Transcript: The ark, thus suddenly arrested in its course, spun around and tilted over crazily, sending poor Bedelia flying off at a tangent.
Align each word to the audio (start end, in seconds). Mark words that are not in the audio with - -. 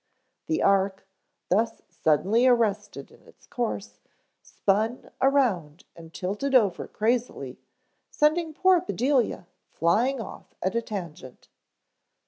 The 0.47 0.63
ark, 0.63 1.05
thus 1.49 1.83
suddenly 1.87 2.47
arrested 2.47 3.11
in 3.11 3.21
its 3.27 3.45
course, 3.45 3.99
spun 4.41 5.11
around 5.21 5.83
and 5.95 6.11
tilted 6.11 6.55
over 6.55 6.87
crazily, 6.87 7.59
sending 8.09 8.51
poor 8.51 8.81
Bedelia 8.81 9.45
flying 9.69 10.19
off 10.19 10.55
at 10.63 10.73
a 10.73 10.81
tangent. 10.81 11.49